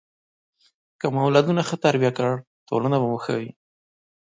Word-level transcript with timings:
که 0.99 1.05
مو 1.13 1.19
اولادونه 1.25 1.61
ښه 1.67 1.75
تربیه 1.85 2.11
کړل، 2.17 2.35
ټولنه 2.67 2.95
به 3.01 3.07
مو 3.11 3.19
ښه 3.25 3.33
وي. 3.39 3.51